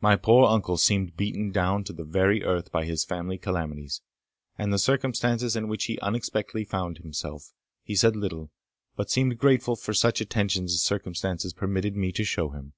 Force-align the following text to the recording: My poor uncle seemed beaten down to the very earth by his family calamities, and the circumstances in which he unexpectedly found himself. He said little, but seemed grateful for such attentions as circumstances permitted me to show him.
My 0.00 0.14
poor 0.14 0.44
uncle 0.46 0.76
seemed 0.76 1.16
beaten 1.16 1.50
down 1.50 1.82
to 1.90 1.92
the 1.92 2.04
very 2.04 2.44
earth 2.44 2.70
by 2.70 2.84
his 2.84 3.04
family 3.04 3.38
calamities, 3.38 4.00
and 4.56 4.72
the 4.72 4.78
circumstances 4.78 5.56
in 5.56 5.66
which 5.66 5.86
he 5.86 5.98
unexpectedly 5.98 6.62
found 6.62 6.98
himself. 6.98 7.52
He 7.82 7.96
said 7.96 8.14
little, 8.14 8.52
but 8.94 9.10
seemed 9.10 9.38
grateful 9.38 9.74
for 9.74 9.94
such 9.94 10.20
attentions 10.20 10.74
as 10.74 10.82
circumstances 10.82 11.52
permitted 11.54 11.96
me 11.96 12.12
to 12.12 12.22
show 12.24 12.50
him. 12.50 12.74